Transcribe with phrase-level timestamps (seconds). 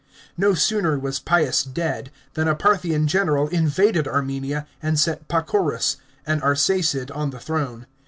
[0.35, 6.41] No sooner was Pius dead, than a Parthian general invaded Armenia, and set Pacorus, an
[6.41, 7.85] Arsacid, on the throne.